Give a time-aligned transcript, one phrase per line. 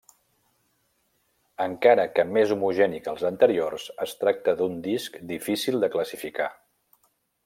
[1.65, 6.49] Encara que més homogeni que els anteriors, es tracta d'un disc difícil de classificar.